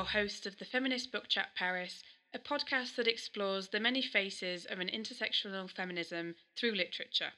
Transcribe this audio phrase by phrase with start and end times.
[0.00, 4.64] your hosts of the Feminist Book Chat Paris, a podcast that explores the many faces
[4.64, 7.32] of an intersectional feminism through literature.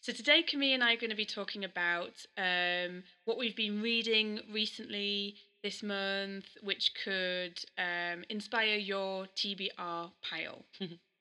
[0.00, 3.80] So, today, Camille and I are going to be talking about um, what we've been
[3.80, 10.64] reading recently this month, which could um, inspire your TBR pile.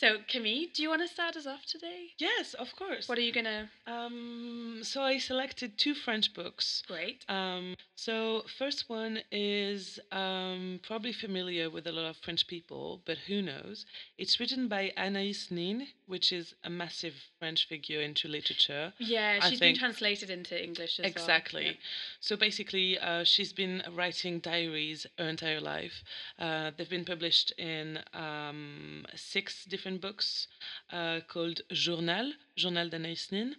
[0.00, 2.06] So, Camille, do you want to start us off today?
[2.16, 3.06] Yes, of course.
[3.06, 3.68] What are you gonna?
[3.86, 6.82] Um, so I selected two French books.
[6.88, 7.26] Great.
[7.28, 13.18] Um, so first one is um, probably familiar with a lot of French people, but
[13.28, 13.84] who knows?
[14.16, 18.94] It's written by Anaïs Nin, which is a massive French figure into literature.
[18.98, 21.10] Yeah, she's been translated into English as well.
[21.10, 21.66] Exactly.
[21.66, 21.72] Yeah.
[22.20, 26.02] So basically, uh, she's been writing diaries her entire life.
[26.38, 30.48] Uh, they've been published in um, six different books
[30.92, 33.56] uh, called Journal, Journal d'Anaïs Nin,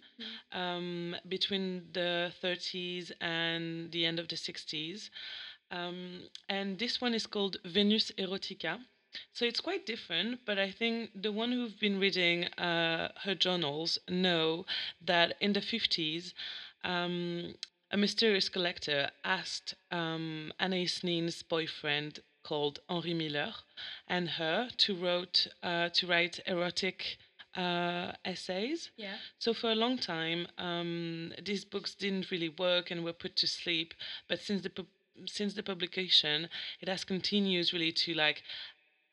[0.52, 5.10] um, between the 30s and the end of the 60s.
[5.70, 8.78] Um, and this one is called Venus Erotica.
[9.32, 13.98] So it's quite different, but I think the one who've been reading uh, her journals
[14.08, 14.64] know
[15.04, 16.32] that in the 50s,
[16.84, 17.54] um,
[17.90, 23.52] a mysterious collector asked um, Anaïs Nin's boyfriend called Henri Miller
[24.08, 27.18] and her to wrote uh, to write erotic
[27.56, 28.90] uh, essays.
[28.96, 29.16] Yeah.
[29.38, 33.46] So for a long time, um, these books didn't really work and were put to
[33.46, 33.94] sleep.
[34.28, 34.86] But since the pub-
[35.26, 36.48] since the publication,
[36.80, 38.42] it has continued really to like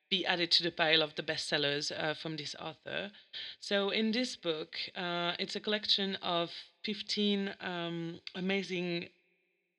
[0.09, 3.11] be added to the pile of the bestsellers uh, from this author.
[3.59, 6.51] So in this book, uh, it's a collection of
[6.83, 9.09] fifteen um, amazing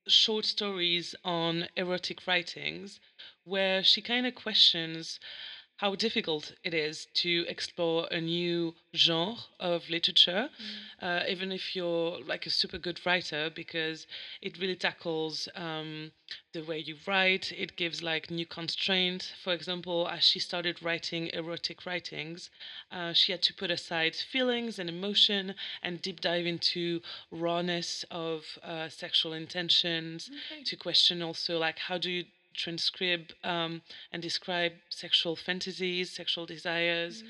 [0.07, 3.01] short stories on erotic writings,
[3.45, 5.19] where she kind of questions
[5.77, 10.51] how difficult it is to explore a new genre of literature,
[11.01, 14.07] uh, even if you're like a super good writer, because
[14.43, 16.13] it really tackles um,
[16.53, 17.51] the way you write.
[17.57, 19.33] It gives like new constraints.
[19.43, 22.51] For example, as she started writing erotic writings,
[22.93, 27.01] uh, she had to put aside feelings and emotion and deep dive into
[27.31, 30.63] rawness of uh, sexual intentions Okay.
[30.65, 37.23] to question also like how do you transcribe um, and describe sexual fantasies, sexual desires.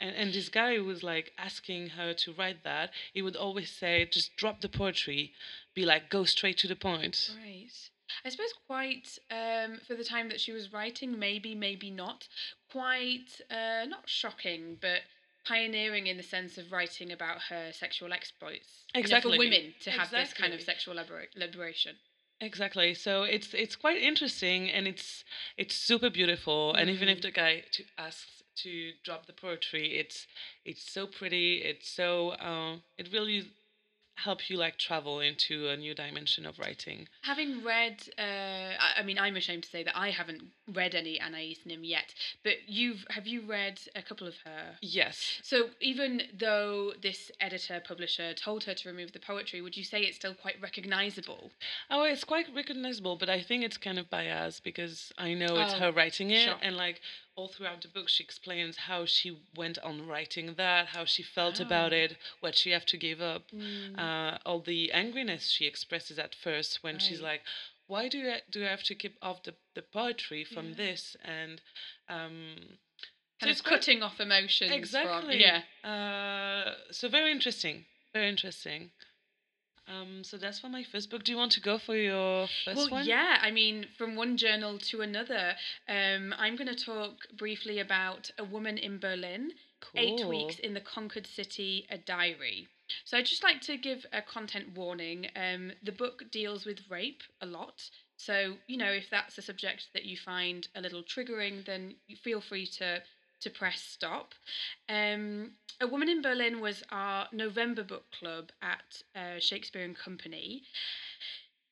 [0.00, 2.90] And, and this guy was like asking her to write that.
[3.12, 5.32] He would always say, just drop the poetry,
[5.74, 7.30] be like, go straight to the point.
[7.36, 7.70] Right.
[8.24, 12.26] I suppose quite um, for the time that she was writing, maybe, maybe not.
[12.72, 15.02] Quite uh, not shocking, but
[15.46, 18.84] pioneering in the sense of writing about her sexual exploits.
[18.94, 21.96] You know, for women to have this kind of sexual libera- liberation.
[22.42, 22.94] Exactly.
[22.94, 25.24] So it's it's quite interesting and it's
[25.58, 26.74] it's super beautiful.
[26.74, 27.22] And even if Mm.
[27.22, 30.26] the guy to asks to drop the poetry, it's
[30.64, 31.56] it's so pretty.
[31.62, 33.52] It's so uh, it really
[34.22, 37.08] help you like travel into a new dimension of writing.
[37.22, 40.42] Having read, uh, I, I mean, I'm ashamed to say that I haven't
[40.72, 42.14] read any Anaïs Nin yet,
[42.44, 44.76] but you've have you read a couple of her?
[44.82, 45.40] Yes.
[45.42, 50.00] So even though this editor publisher told her to remove the poetry, would you say
[50.02, 51.50] it's still quite recognizable?
[51.90, 55.74] Oh, it's quite recognizable, but I think it's kind of biased because I know it's
[55.74, 56.54] Oh, her writing it, sure.
[56.62, 57.00] and like
[57.40, 61.58] all throughout the book, she explains how she went on writing that, how she felt
[61.58, 61.96] about Oh.
[62.04, 63.44] it, what she have to give up,
[63.96, 67.42] uh, all the angriness she expresses at first when she's like,
[67.86, 70.74] "Why do I do I have to keep off the the poetry from Yeah.
[70.84, 71.60] this?" and
[72.08, 74.70] um, so kind it's of quite- cutting off emotions.
[74.72, 75.38] Exactly.
[75.38, 75.62] From, yeah.
[75.92, 77.86] Uh, so very interesting.
[78.12, 78.90] Very interesting.
[79.88, 81.24] Um, so that's for my first book.
[81.24, 83.06] Do you want to go for your first Well, one?
[83.06, 83.38] yeah.
[83.42, 85.54] I mean, from one journal to another,
[85.88, 89.52] um, I'm going to talk briefly about a woman in Berlin.
[89.80, 90.00] cool.
[90.00, 92.68] Eight weeks in the conquered city, a diary.
[93.04, 95.28] So I'd just like to give a content warning.
[95.34, 97.82] Um, the book deals with rape a lot.
[98.16, 102.40] So you know, if that's a subject that you find a little triggering, then feel
[102.40, 103.02] free to
[103.40, 104.34] to press stop.
[104.88, 110.62] Um, a Woman in Berlin was our November book club at uh, Shakespeare and Company.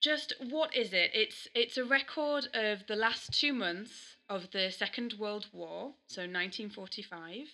[0.01, 1.11] Just what is it?
[1.13, 6.23] It's it's a record of the last two months of the Second World War, so
[6.23, 7.49] 1945,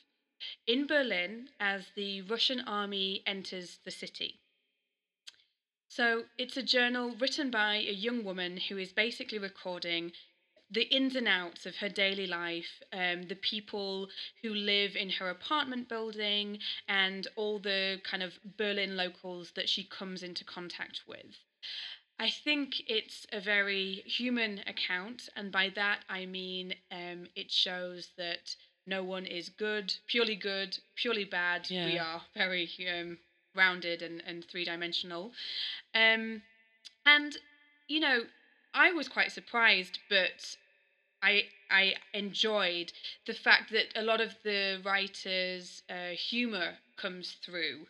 [0.66, 4.40] in Berlin as the Russian army enters the city.
[5.88, 10.12] So it's a journal written by a young woman who is basically recording
[10.74, 14.08] the ins and outs of her daily life, um, the people
[14.42, 19.84] who live in her apartment building, and all the kind of Berlin locals that she
[19.84, 21.38] comes into contact with.
[22.18, 28.10] I think it's a very human account, and by that I mean um, it shows
[28.18, 28.54] that
[28.86, 31.66] no one is good, purely good, purely bad.
[31.86, 33.18] We are very um,
[33.54, 35.32] rounded and, and three dimensional.
[35.94, 36.42] Um,
[37.06, 37.36] and
[37.88, 38.20] you know,
[38.74, 40.56] I was quite surprised, but
[41.24, 42.92] I I enjoyed
[43.26, 47.86] the fact that a lot of the writers' uh, humor comes through.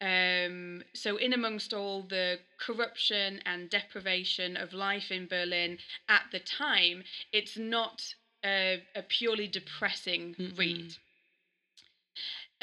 [0.00, 5.78] Um, so, in amongst all the corruption and deprivation of life in Berlin
[6.08, 10.58] at the time, it's not a, a purely depressing Mm-mm.
[10.58, 10.96] read.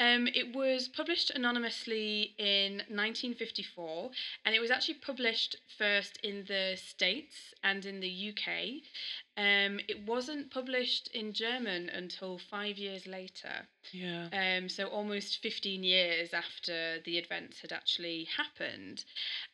[0.00, 4.10] Um, it was published anonymously in 1954,
[4.44, 8.82] and it was actually published first in the States and in the UK.
[9.36, 13.68] Um, it wasn't published in German until five years later.
[13.92, 14.28] Yeah.
[14.32, 19.04] Um, so almost 15 years after the events had actually happened,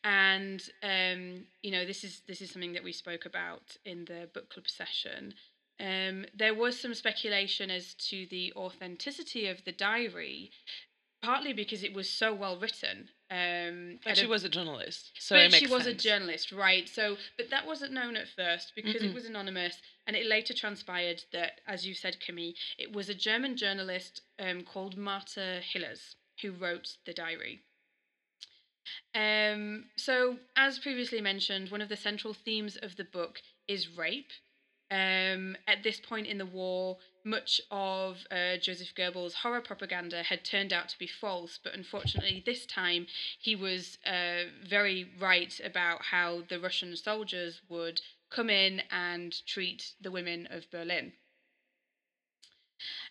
[0.03, 4.29] and um, you know this is this is something that we spoke about in the
[4.33, 5.33] book club session.
[5.79, 10.51] Um, there was some speculation as to the authenticity of the diary,
[11.21, 13.09] partly because it was so well written.
[13.29, 15.95] Um, But she a- was a journalist, so but it she was sense.
[16.03, 16.87] a journalist, right?
[16.87, 19.15] So, but that wasn't known at first because it Mm-mm.
[19.15, 23.57] was anonymous, and it later transpired that, as you said, Kimi, it was a German
[23.57, 27.63] journalist um, called Martha Hillers who wrote the diary.
[29.15, 34.31] Um, so, as previously mentioned, one of the central themes of the book is rape.
[34.91, 40.45] Um, at this point in the war, much of uh, Joseph Goebbels' horror propaganda had
[40.45, 43.07] turned out to be false, but unfortunately, this time
[43.39, 49.93] he was uh, very right about how the Russian soldiers would come in and treat
[49.99, 51.13] the women of Berlin.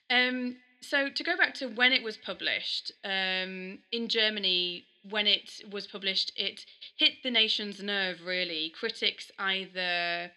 [0.08, 5.62] Um, so to go back to when it was published um, in Germany, when it
[5.70, 6.64] was published, it
[6.96, 8.20] hit the nation's nerve.
[8.24, 10.30] Really, critics either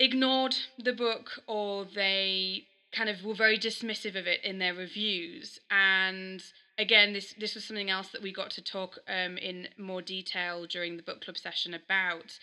[0.00, 5.60] ignored the book or they kind of were very dismissive of it in their reviews.
[5.70, 6.42] And
[6.78, 10.66] again, this this was something else that we got to talk um, in more detail
[10.66, 12.38] during the book club session about.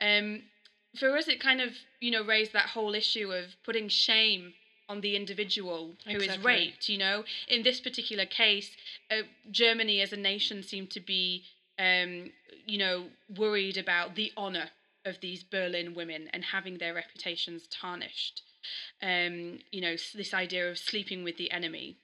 [0.00, 0.42] Um,
[0.98, 4.52] for us, it kind of you know raised that whole issue of putting shame
[4.88, 6.46] on the individual who is Exactly.
[6.46, 6.88] raped.
[6.88, 8.70] You know, in this particular case,
[9.10, 11.44] uh, Germany as a nation seemed to be
[11.78, 12.30] um,
[12.66, 14.70] you know worried about the honor
[15.08, 18.42] of these Berlin women and having their reputations tarnished.
[19.02, 21.96] Um, you know, this idea of sleeping with the enemy.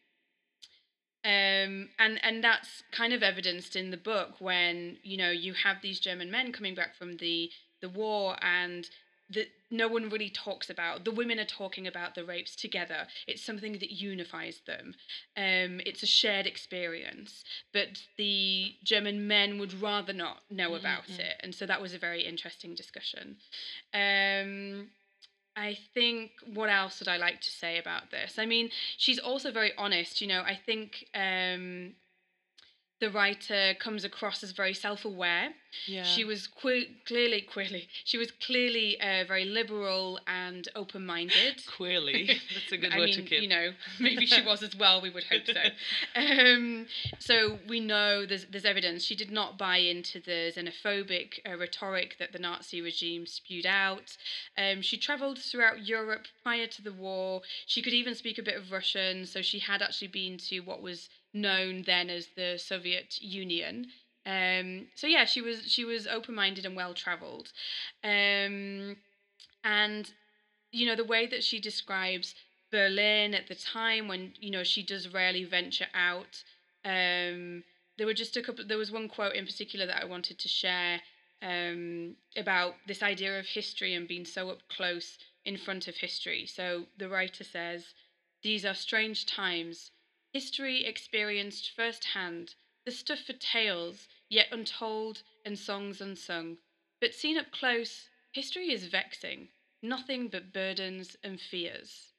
[1.25, 5.79] Um, and and that's kind of evidenced in the book when you know you have
[5.81, 8.89] these German men coming back from the the war and
[9.35, 11.05] that no one really talks about.
[11.05, 13.07] The women are talking about the rapes together.
[13.27, 14.95] It's something that unifies them.
[15.37, 17.45] Um, it's a shared experience.
[17.73, 21.21] But the German men would rather not know about Mhm.
[21.21, 23.39] it, and so that was a very interesting discussion.
[23.93, 24.91] Um,
[25.57, 28.39] I think what else would I like to say about this?
[28.39, 30.21] I mean, she's also very honest.
[30.21, 31.95] You know, I think um,
[33.05, 35.51] the writer comes across as very self-aware.
[35.87, 36.05] Yeah.
[36.05, 41.63] She was que- clearly, clearly, she was clearly uh, very liberal and open-minded.
[41.77, 42.41] Queerly.
[42.55, 43.43] That's a good I word mean, to keep.
[43.43, 45.03] you know, maybe she was as well.
[45.03, 45.53] We would hope so.
[46.17, 46.87] Um,
[47.19, 52.17] so we know there's there's evidence she did not buy into the xenophobic uh, rhetoric
[52.19, 54.17] that the Nazi regime spewed out.
[54.57, 57.43] Um, she travelled throughout Europe prior to the war.
[57.67, 60.81] She could even speak a bit of Russian, so she had actually been to what
[60.81, 63.89] was known then as the Soviet Union.
[64.25, 67.53] Um, so yeah, she was she was open minded and well travelled,
[68.03, 68.97] um,
[69.63, 70.11] and
[70.73, 72.35] you know the way that she describes
[72.71, 76.43] Berlin at the time when you know she does rarely venture out.
[76.87, 77.65] Um,
[77.99, 78.65] there were just a couple.
[78.67, 81.03] There was one quote in particular that I wanted to share
[81.43, 86.47] um, about this idea of history and being so up close in front of history.
[86.47, 87.93] So the writer says,
[88.43, 89.91] "These are strange times.
[90.35, 92.57] History experienced firsthand.
[92.85, 96.59] The stuff for tales, yet untold, and songs unsung.
[97.01, 99.51] But seen up close, history is vexing.
[99.81, 102.15] Nothing but burdens and fears."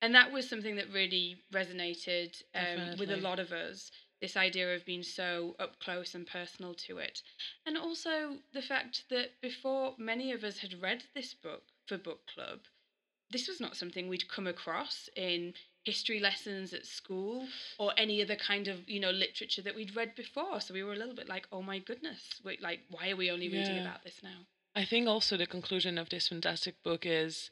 [0.00, 3.92] And that was something that really resonated um, with a lot of us.
[4.20, 7.22] This idea of being so up close and personal to it.
[7.64, 12.26] And also the fact that before many of us had read this book for book
[12.26, 12.66] club,
[13.32, 17.44] this was not something we'd come across in history lessons at school
[17.78, 20.60] or any other kind of you know literature that we'd read before.
[20.60, 23.30] So we were a little bit like oh my goodness wait like why are we
[23.30, 24.46] only reading about this now?
[24.74, 27.50] I think also the conclusion of this fantastic book is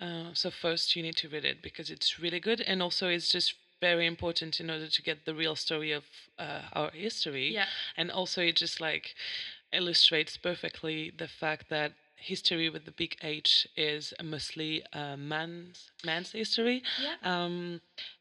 [0.00, 3.28] uh, so first you need to read it because it's really good, and also it's
[3.28, 6.04] just very important in order to get the real story of
[6.38, 7.52] uh, our history.
[7.52, 7.66] yeah.
[7.96, 9.14] And also it just like
[9.72, 16.32] illustrates perfectly the fact that history with the big H is mostly uh, man's man's
[16.32, 17.16] history, yeah.
[17.22, 17.80] um,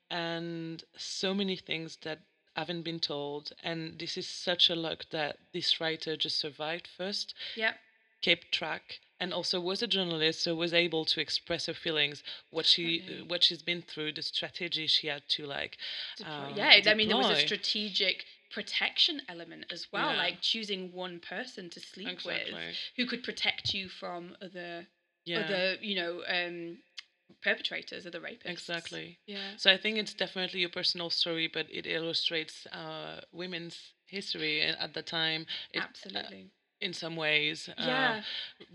[0.10, 2.20] and so many things that
[2.56, 3.52] haven't been told.
[3.64, 7.74] And this is such a luck that this writer just survived first, yeah.
[8.22, 12.66] kept track and also was a journalist so was able to express her feelings what
[12.66, 15.78] she what she's been through the strategy she had to like
[16.18, 20.18] Deploy- um, yeah, I mean there was a strategic protection element as well, Yeah.
[20.18, 22.48] like choosing one person to sleep with
[22.96, 24.88] who could protect you from other
[25.26, 26.78] yeah other, you know, um
[27.42, 28.46] perpetrators, the rapists.
[28.46, 29.56] exactly Yeah.
[29.58, 34.94] so i think it's definitely a personal story but it illustrates uh, women's history at
[34.94, 36.52] the time it, uh, Absolutely.
[36.84, 38.22] In some ways uh, yeah.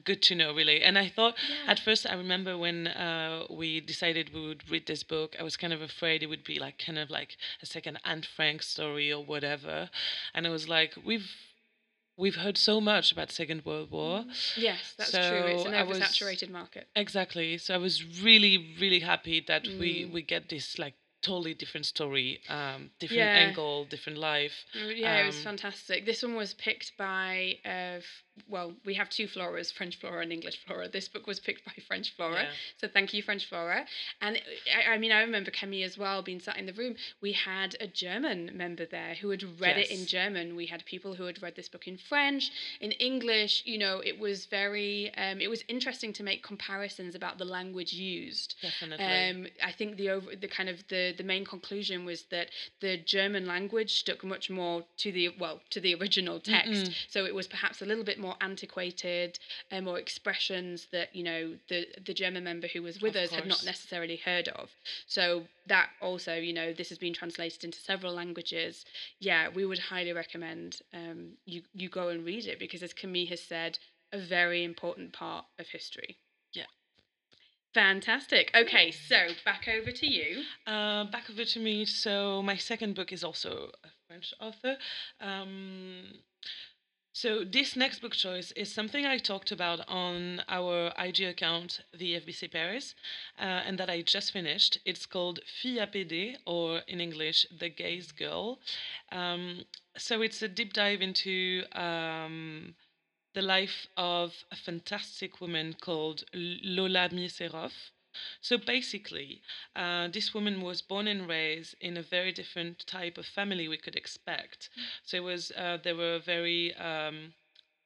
[0.04, 1.72] good to know really and i thought yeah.
[1.72, 5.56] At first, I remember when uh, we decided we would read this book, I was
[5.56, 9.12] kind of afraid it would be like kind of like a second Anne Frank story
[9.12, 9.90] or whatever.
[10.34, 11.28] And I was like, we've
[12.16, 14.24] we've heard so much about Second World War.
[14.56, 15.44] Yes, that's true.
[15.52, 16.84] It's an I was- oversaturated market.
[16.96, 17.58] Exactly.
[17.58, 17.94] So I was
[18.28, 20.12] really, really happy that we Mm.
[20.14, 23.46] we get this like totally different story, um, different Yeah.
[23.48, 24.64] angle, different life.
[24.74, 26.04] Mm, Yeah, it was Um, fantastic.
[26.06, 30.32] This one was picked by, uh, f- well, we have two Floras, French Flora and
[30.32, 30.88] English Flora.
[30.88, 32.44] This book was picked by French Flora.
[32.44, 32.52] Yeah.
[32.76, 33.84] So thank you, French Flora.
[34.20, 34.40] And
[34.72, 36.94] I, I mean, I remember Camille as well being sat in the room.
[37.20, 40.54] We had a German member there who had read it in German.
[40.54, 43.62] We had people who had read this book in French, in English.
[43.66, 47.92] You know, it was very, um, it was interesting to make comparisons about the language
[47.92, 48.54] used.
[48.62, 49.04] Definitely.
[49.04, 52.48] Um, I think the over the kind of the the main conclusion was that
[52.80, 56.94] the German language stuck much more to the well to the original text, Mm-mm.
[57.08, 59.38] so it was perhaps a little bit more antiquated,
[59.72, 63.30] um, or expressions that you know the the German member who was with Of us
[63.30, 64.70] had not necessarily heard of.
[65.06, 68.84] So that also you know this has been translated into several languages.
[69.20, 73.26] Yeah, we would highly recommend um, you you go and read it because as Camille
[73.28, 73.78] has said,
[74.12, 76.16] a very important part of history.
[76.52, 76.64] Yeah.
[77.74, 78.50] Fantastic.
[78.54, 80.42] Okay, so back over to you.
[80.66, 81.84] Uh, back over to me.
[81.84, 84.76] So my second book is also a French author.
[85.20, 86.04] Um,
[87.12, 92.14] so this next book choice is something I talked about on our IG account, the
[92.14, 92.94] FBC Paris,
[93.38, 94.78] uh, and that I just finished.
[94.84, 98.60] It's called Fille à Pédés, or in English, The Gaze Girl.
[99.10, 99.64] Um,
[99.96, 102.76] so it's a deep dive into um,
[103.34, 107.90] the life of a fantastic woman called Lola Miesseroff.
[108.40, 109.42] So basically,
[109.76, 113.76] uh, this woman was born and raised in a very different type of family we
[113.76, 114.70] could expect.
[115.04, 117.34] So it was uh, they were very um,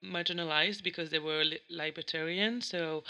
[0.04, 2.60] marginalized because they were li- libertarian.
[2.60, 3.04] So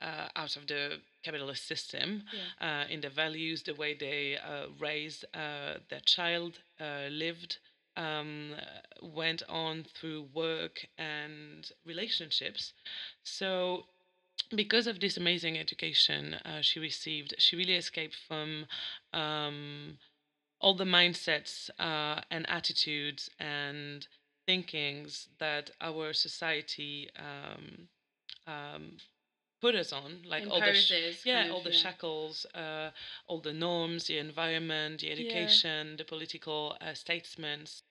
[0.00, 2.24] uh, out of the capitalist system,
[2.60, 7.58] uh, in the values, the way they uh, raised uh, their child, uh, lived,
[7.96, 8.54] um,
[9.02, 12.72] went on through work and relationships.
[13.22, 13.84] So
[14.54, 18.66] because of this amazing education uh, she received, she really escaped from
[19.12, 19.98] um,
[20.60, 24.06] all the mindsets uh, and attitudes and
[24.46, 27.88] thinkings that our society um,
[28.46, 28.96] um,
[29.64, 31.76] put us on, like all the sh- yeah, kind of, all the yeah.
[31.84, 32.90] shackles, uh,
[33.28, 37.82] all the norms, the environment, the education, the political uh, statements.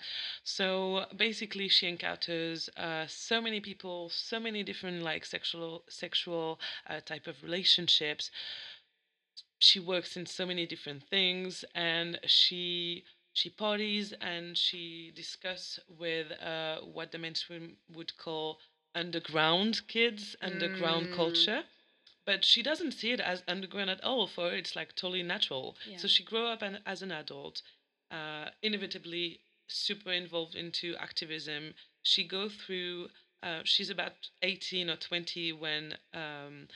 [0.44, 7.00] So basically, she encounters uh, so many people, so many different like sexual sexual uh,
[7.12, 8.32] type of relationships.
[9.60, 13.04] She works in so many different things, and she
[13.34, 18.60] she parties and she discuss with uh, what the mainstream would call
[18.96, 21.16] underground kids, underground Mm.
[21.16, 21.64] culture
[22.26, 24.28] but she doesn't see it as underground at all.
[24.28, 25.76] For her, it's like totally natural.
[25.86, 25.98] Yeah.
[25.98, 27.62] So she grew up an, as an adult,
[28.12, 31.74] uh, inevitably super involved into activism.
[32.02, 33.10] She go through.
[33.42, 35.98] Uh, she's about eighteen or twenty when.
[36.14, 36.70] Um,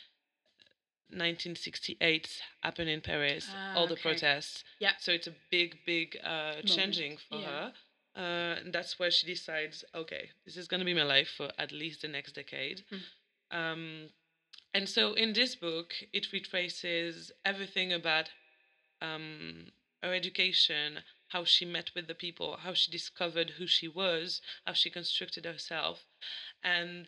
[1.10, 4.02] 1968 happened in Paris, Ah, all the okay.
[4.02, 4.66] protests.
[4.80, 4.92] Yeah.
[5.00, 7.46] So it's a big, big uh, changing for yeah.
[7.48, 7.74] her.
[8.18, 11.52] Uh, and that's where she decides, okay, this is going to be my life for
[11.60, 12.84] at least the next decade.
[12.90, 13.58] Hmm.
[13.58, 14.10] Um,
[14.74, 18.30] and so in this book, it retraces everything about
[19.02, 19.68] um,
[20.02, 24.74] her education, how she met with the people, how she discovered who she was, how
[24.74, 26.06] she constructed herself.
[26.64, 27.08] And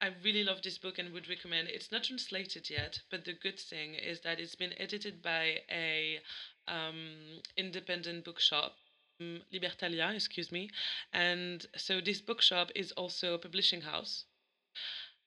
[0.00, 1.68] I really love this book and would recommend.
[1.68, 6.20] It's not translated yet, but the good thing is that it's been edited by a
[6.68, 8.76] um, independent bookshop,
[9.20, 10.70] Um, Libertalia, excuse me.
[11.12, 14.24] And so this bookshop is also a publishing house.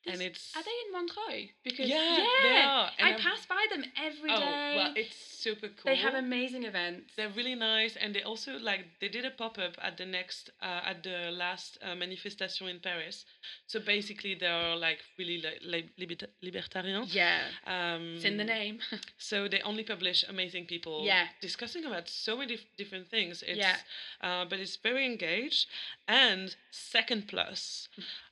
[0.07, 1.49] And it's Are they in Montreuil?
[1.63, 4.35] Because Yeah, yeah, they are, and I I'm- pass by them every day.
[4.35, 5.85] oh well, it's super cool.
[5.85, 7.13] they have amazing events.
[7.15, 10.49] They're really nice, and they also like they did a pop up at the next
[10.61, 13.25] uh, at the last uh, manifestation in Paris.
[13.67, 17.03] So basically, they are like really like li- libert- libertarian.
[17.07, 18.79] yeah, Um, it's in the name.
[19.19, 21.03] So they only publish amazing people.
[21.05, 21.27] Yeah.
[21.41, 23.43] discussing about so many dif- different things.
[23.43, 23.77] It's, Yeah.
[24.21, 25.67] uh, but it's very engaged.
[26.07, 27.87] And second plus,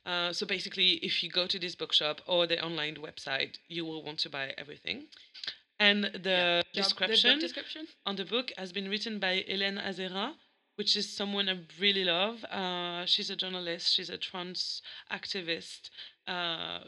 [0.06, 4.02] uh, so basically, if you go to this bookshop or the online website, you will
[4.02, 5.06] want to buy everything.
[5.78, 7.86] And the Job- description The description.
[8.06, 10.34] on the book has been written by Hélène Hazera,
[10.76, 12.44] which is someone I really love.
[12.44, 15.90] Uh, she's a journalist, she's a trans activist.
[16.26, 16.80] Uh,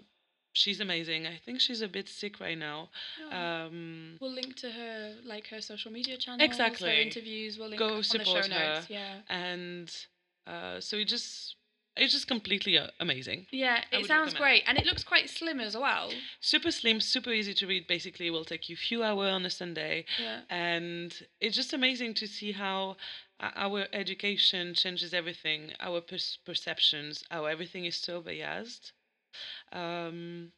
[0.52, 1.26] she's amazing.
[1.26, 2.90] I think she's a bit sick right now.
[3.30, 3.36] Oh.
[3.36, 6.88] Um, We'll link to her, like her social media channels, Exactly.
[6.90, 7.58] her interviews.
[7.58, 8.48] We'll link Go on the show her.
[8.48, 8.90] notes.
[8.90, 9.90] Yeah, and
[10.46, 11.56] uh, so it just
[11.96, 13.46] it's just completely uh, amazing.
[13.50, 13.82] yeah.
[13.92, 16.10] It sounds great, and it looks quite slim as well.
[16.40, 17.86] Super slim, super easy to read.
[17.86, 20.04] Basically, will take you a few hours on a Sunday.
[20.20, 20.40] Yeah.
[20.50, 22.96] and it's just amazing to see how
[23.40, 28.92] uh, our education changes everything our pers- perceptions how everything is so biased
[29.72, 30.52] um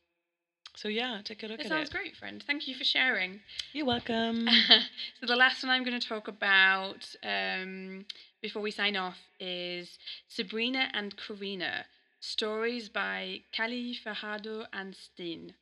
[0.76, 2.42] so yeah take a look It at sounds it great, friend.
[2.46, 3.40] Thank you for sharing.
[3.72, 4.48] you're welcome
[5.20, 8.04] so the last one I'm going to talk about um,
[8.44, 9.98] before we sign off is
[10.28, 11.84] Sabrina and Corina,
[12.20, 15.54] stories by Kali Fajardo-Anstine.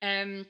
[0.00, 0.46] Um,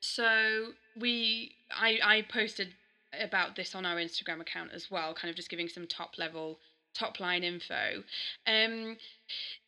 [0.00, 2.74] so we, I, I posted
[3.16, 6.58] about this on our Instagram account as well, kind of just giving some top level,
[6.92, 8.02] top line info.
[8.44, 8.96] Um,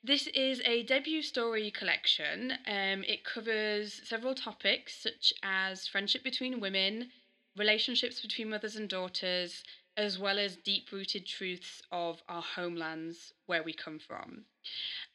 [0.03, 2.55] this is a debut story collection.
[2.67, 7.11] Um, it covers several topics such as friendship between women,
[7.57, 9.63] relationships between mothers and daughters,
[9.97, 14.45] as well as deep rooted truths of our homelands where we come from.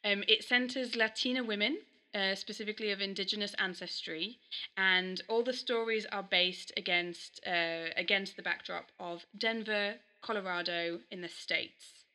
[0.04, 1.80] Um, it centers Latina women,
[2.14, 4.40] uh, specifically of indigenous ancestry,
[4.78, 11.22] and all the stories are based against uh, against the backdrop of Denver, Colorado, in
[11.22, 12.06] the states.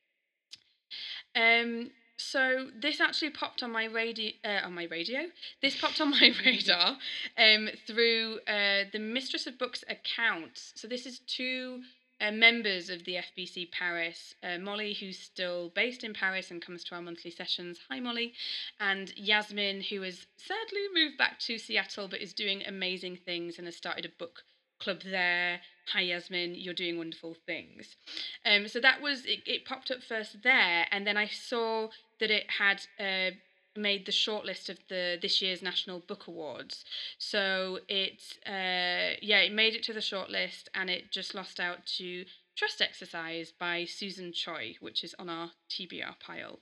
[1.37, 5.21] Um, so this actually popped on my radio uh, on my radio.
[5.61, 6.97] This popped on my radar
[7.37, 10.73] um, through uh, the Mistress of Books account.
[10.75, 11.83] So this is two
[12.25, 14.35] uh, members of the FBC Paris.
[14.43, 17.79] Uh, Molly, who's still based in Paris and comes to our monthly sessions.
[17.91, 18.33] Hi, Molly.
[18.81, 23.67] And Yasmin, who has sadly moved back to Seattle but is doing amazing things and
[23.67, 24.45] has started a book
[24.81, 25.61] club there.
[25.93, 26.55] Hi, Yasmin.
[26.55, 27.97] You're doing wonderful things.
[28.45, 29.65] Um, so that was it, it.
[29.65, 31.89] Popped up first there, and then I saw
[32.21, 33.35] that it had uh,
[33.77, 36.85] made the shortlist of the this year's National Book Awards.
[37.19, 41.87] So it, uh, yeah, it made it to the shortlist, and it just lost out
[41.99, 42.25] to
[42.57, 46.61] Trust Exercise by Susan Choi, which is on our TBR pile.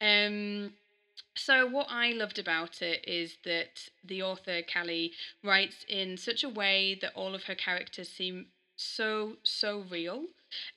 [0.00, 0.72] Um,
[1.34, 6.48] so what I loved about it is that the author Kali writes in such a
[6.48, 10.26] way that all of her characters seem so so real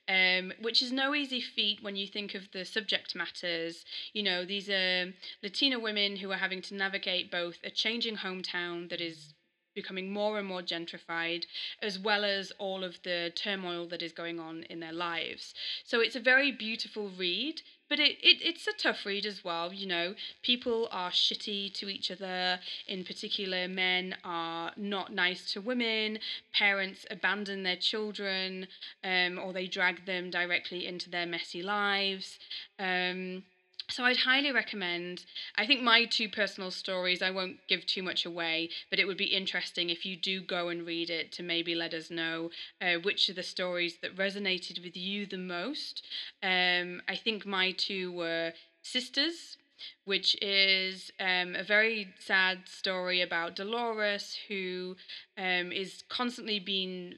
[0.08, 3.84] um, which is no easy feat when you think of the subject matters.
[4.12, 8.88] You know, these are Latina women who are having to navigate both a changing hometown
[8.90, 9.34] that is
[9.74, 11.44] becoming more and more gentrified,
[11.80, 15.54] as well as all of the turmoil that is going on in their lives.
[15.84, 19.70] So it's a very beautiful read, but it, it it's a tough read as well.
[19.70, 22.58] You know, people are shitty to each other.
[22.88, 26.18] In particular, men are not nice to women.
[26.54, 28.66] Parents abandon their children,
[29.04, 32.38] um, or they drag them directly into their messy lives.
[32.78, 33.42] Um,
[33.90, 35.24] so I'd highly recommend.
[35.56, 39.16] I think my two personal stories, I won't give too much away, but it would
[39.16, 42.94] be interesting if you do go and read it to maybe let us know uh,
[42.94, 46.04] which of the stories that resonated with you the most.
[46.42, 48.52] Um, I think my two were
[48.84, 49.58] Sisters,
[50.04, 54.96] which is um, a very sad story about Dolores, who
[55.38, 57.14] um, is constantly being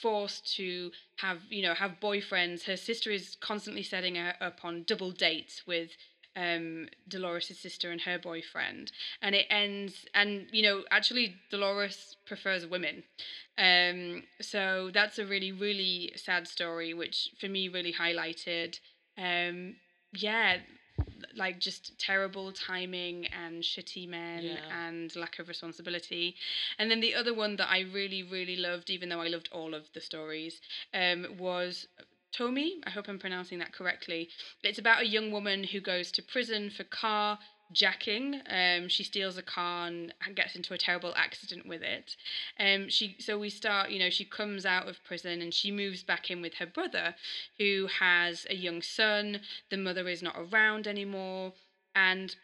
[0.00, 2.64] forced to have you know have boyfriends.
[2.64, 5.90] Her sister is constantly setting her up on double dates with
[6.34, 8.92] um Dolores' sister and her boyfriend.
[9.20, 13.04] And it ends and you know actually Dolores prefers women.
[13.58, 18.78] Um so that's a really really sad story which for me really highlighted.
[19.18, 19.76] Um
[20.12, 20.58] yeah
[21.36, 24.86] like just terrible timing and shitty men Yeah.
[24.86, 26.36] and lack of responsibility
[26.78, 29.74] and then the other one that I really, really loved, even though I loved all
[29.74, 30.60] of the stories,
[30.94, 31.86] um, was
[32.32, 32.80] Tomi.
[32.86, 34.28] I hope I'm pronouncing that correctly.
[34.62, 37.38] It's about a young woman who goes to prison for car
[37.72, 38.40] jacking.
[38.48, 42.16] Um, she steals a car and gets into a terrible accident with it.
[42.58, 46.02] Um, she so we start, you know, she comes out of prison and she moves
[46.02, 47.14] back in with her brother,
[47.58, 49.40] who has a young son.
[49.70, 51.52] The mother is not around anymore,
[51.94, 52.34] and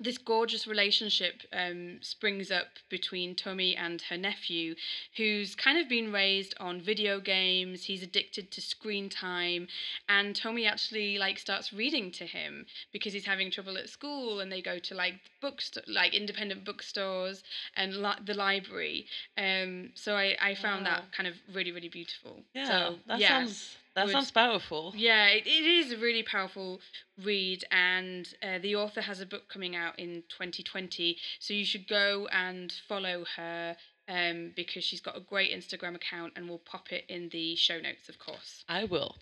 [0.00, 4.74] this gorgeous relationship um, springs up between Tomi and her nephew,
[5.16, 7.84] who's kind of been raised on video games.
[7.84, 9.66] He's addicted to screen time,
[10.08, 14.52] and Tomi actually like starts reading to him because he's having trouble at school, and
[14.52, 17.42] they go to like books like independent bookstores
[17.76, 19.06] and li- the library.
[19.36, 20.90] Um, so I I found Wow.
[20.96, 22.42] that kind of really really beautiful.
[22.54, 23.28] Yeah, so that yeah.
[23.28, 24.92] sounds That would- sounds powerful.
[24.96, 26.80] Yeah, it, it is a really powerful
[27.22, 31.16] read, and uh, the author has a book coming out in 2020.
[31.40, 33.76] So you should go and follow her
[34.08, 37.80] um, because she's got a great Instagram account, and we'll pop it in the show
[37.80, 38.64] notes, of course.
[38.68, 39.16] I will.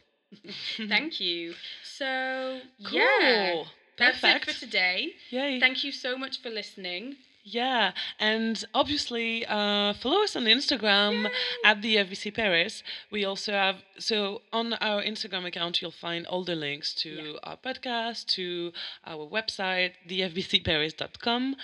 [0.76, 1.54] Thank you.
[1.82, 2.98] So, Cool.
[2.98, 3.62] yeah,
[3.96, 4.48] that's Perfect.
[4.48, 5.12] it for today.
[5.30, 5.58] Yay.
[5.60, 7.16] Thank you so much for listening.
[7.48, 11.30] Yeah, and obviously uh, follow us on Instagram
[11.64, 12.82] at the FBC Paris.
[13.12, 17.32] We also have so on our Instagram account you'll find all the links to Yeah.
[17.44, 18.72] our podcast, to
[19.06, 21.54] our website, thefbcparis.com.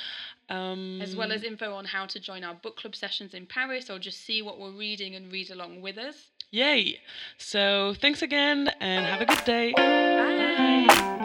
[0.48, 3.90] Um, as well as info on how to join our book club sessions in Paris
[3.90, 6.28] or just see what we're reading and read along with us.
[6.52, 7.00] yay!
[7.38, 9.72] So thanks again and have a good day.
[9.72, 11.18] Bye.